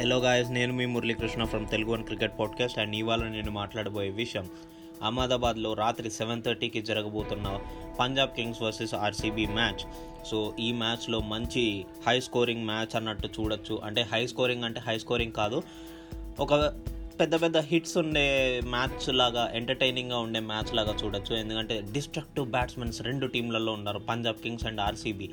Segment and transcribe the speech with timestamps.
[0.00, 4.48] Hello guys నేను మీ Muralikrishna from Telugu and cricket podcast and ఇవాళ నేను మాట్లాడబోయే విషయం
[5.02, 7.60] అహ్మదాబాద్లో రాత్రి సెవెన్ థర్టీకి జరగబోతున్న
[8.00, 9.86] Punjab Kings versus RCB match
[10.26, 13.80] so ఈ మ్యాచ్లో మంచి హై స్కోరింగ్ మ్యాచ్ అన్నట్టు చూడొచ్చు.
[13.84, 15.62] అంటే హై స్కోరింగ్ అంటే హై స్కోరింగ్ కాదు.
[16.40, 16.54] ఒక
[17.20, 21.36] పెద్ద పెద్ద హిట్స్ ఉండే మ్యాచ్ లాగా ఎంటర్టైనింగ్గా ఉండే మ్యాచ్ లాగా చూడొచ్చు.
[21.36, 25.30] ఎందుకంటే డిస్ట్రక్టివ్ బ్యాట్స్మెన్స్ రెండు టీంలలో ఉన్నారు Punjab Kings and RCB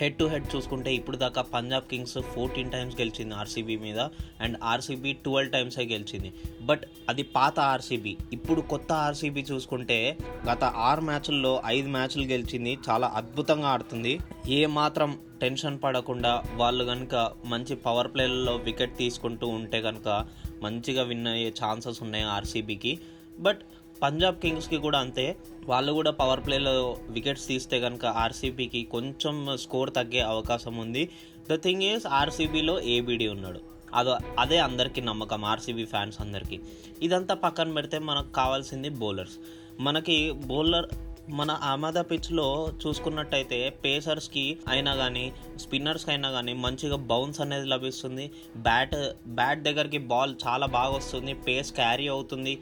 [0.00, 4.00] head to head చూసుకుంటే ఇప్పుడు దాకా పంజాబ్ కింగ్స్ ఫోర్టీన్ టైమ్స్ గెలిచింది ఆర్సీబీ మీద
[4.40, 6.32] అండ్ ఆర్సీబీ ట్వెల్వ్ టైమ్సే గెలిచింది.
[6.62, 10.16] బట్ అది పాత ఆర్సీబీ ఇప్పుడు కొత్త ఆర్సీబీ చూసుకుంటే
[10.50, 12.78] గత ఆరు మ్యాచ్ల్లో ఐదు మ్యాచ్లు గెలిచింది.
[12.90, 14.18] చాలా అద్భుతంగా ఆడుతుంది.
[14.48, 20.26] ఏ మాత్రం టెన్షన్ పడకుండా వాళ్ళు కనుక మంచి పవర్ ప్లేలలో వికెట్ తీసుకుంటూ ఉంటే కనుక
[20.62, 22.98] మంచిగా విన్ అయ్యే ఛాన్సెస్ ఉన్నాయి ఆర్సీబీకి
[23.40, 23.60] బట్
[24.02, 25.36] పంజాబ్ కింగ్స్కి కూడా అంతే.
[25.66, 31.08] వాళ్ళు కూడా పవర్ ప్లేలో వికెట్స్ తీస్తే కనుక ఆర్సీబీకి కొంచెం స్కోర్ తగ్గే అవకాశం ఉంది.
[31.50, 33.60] ద థింగ్ ఈజ్ ఆర్సీబీలో ఏబిడి ఉన్నాడు.
[33.94, 36.60] అదో అదే అందరికీ నమ్మకం ఆర్సీబీ ఫ్యాన్స్ అందరికీ.
[37.02, 39.32] ఇదంతా పక్కన పెడితే మనకు కావాల్సింది బౌలర్స్.
[39.80, 40.86] మనకి బౌలర్
[41.28, 48.30] మన అహ్మదా పిచ్లో చూసుకున్నట్టయితే పేసర్స్కి అయినా కానీ స్పిన్నర్స్కి అయినా కానీ మంచిగా బౌన్స్ అనేది లభిస్తుంది.
[48.56, 52.58] బ్యాట్ బ్యాట్ దగ్గరికి బాల్ చాలా బాగా వస్తుంది పేస్ క్యారీ అవుతుంది.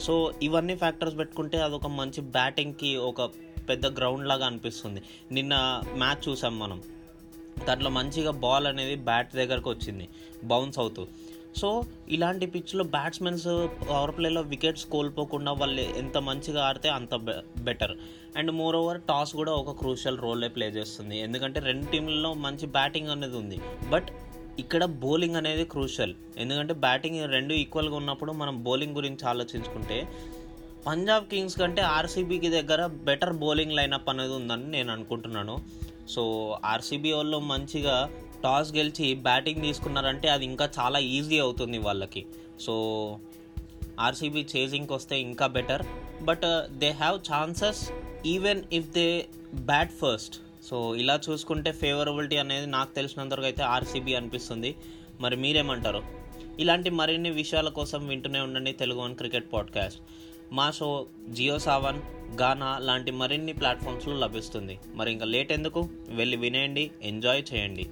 [0.00, 3.22] సో ఇవన్నీ ఫ్యాక్టర్స్ పెట్టుకుంటే అదొక మంచి బ్యాటింగ్కి ఒక
[3.68, 5.02] పెద్ద గ్రౌండ్ లాగా అనిపిస్తుంది.
[5.32, 6.82] నిన్న మ్యాచ్ చూసాం మనం.
[7.68, 10.08] దాంట్లో మంచిగా బాల్ అనేది బ్యాట్ దగ్గరకు వచ్చింది
[10.44, 11.06] బౌన్స్ అవుతూ.
[11.60, 11.68] సో
[12.14, 13.46] ఇలాంటి పిచ్లో బ్యాట్స్మెన్స్
[13.88, 17.14] పవర్ ప్లేలో వికెట్స్ కోల్పోకుండా వాళ్ళు ఎంత మంచిగా ఆడితే అంత
[17.68, 17.94] better
[18.38, 21.16] and more over toss కూడా ఒక క్రూషియల్ రోలే ప్లే చేస్తుంది.
[21.26, 23.58] ఎందుకంటే రెండు టీంలలో మంచి బ్యాటింగ్ అనేది ఉంది.
[23.94, 24.10] బట్
[24.62, 29.98] ఇక్కడ బౌలింగ్ అనేది క్రూషియల్ ఎందుకంటే బ్యాటింగ్ రెండు ఈక్వల్గా ఉన్నప్పుడు మనం బౌలింగ్ గురించి ఆలోచించుకుంటే
[30.86, 35.56] పంజాబ్ కింగ్స్ కంటే ఆర్సీబీకి దగ్గర బెటర్ బౌలింగ్ లైనప్ అనేది ఉందని నేను అనుకుంటున్నాను.
[36.14, 36.22] సో
[36.72, 37.96] ఆర్సీబీ వాళ్ళు మంచిగా
[38.42, 42.26] టాస్ గెలిచి బ్యాటింగ్ తీసుకున్నారంటే అది ఇంకా చాలా ఈజీ అవుతుంది వాళ్ళకి.
[42.60, 43.18] సో
[44.00, 45.86] ఆర్సీబీ చేజింగ్కి వస్తే ఇంకా better.
[46.22, 47.90] But they have chances
[48.26, 54.76] even if they bat first so ఇలా చూసుకుంటే ఫేవరబిలిటీ అనేది నాకు తెలిసినంతవరకు అయితే ఆర్సీబీ అనిపిస్తుంది.
[55.20, 56.02] మరి మీరేమంటారు?
[56.58, 60.00] ఇలాంటి మరిన్ని విషయాల కోసం వింటూనే ఉండండి తెలుగు వన్ క్రికెట్ పాడ్కాస్ట్.
[60.52, 62.00] మా షో జియో సావన్
[62.40, 64.78] గానా లాంటి మరిన్ని ప్లాట్ఫామ్స్లో లభిస్తుంది.
[64.94, 65.88] మరి ఇంకా లేట్ ఎందుకు?
[66.08, 67.86] వెళ్ళి వినేయండి ఎంజాయ్ చేయండి.